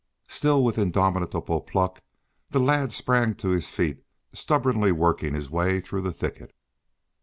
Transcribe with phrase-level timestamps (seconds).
[0.27, 2.01] Still, with indomitable pluck,
[2.49, 6.55] the lad sprang to his feet, stubbornly working his way through the thicket.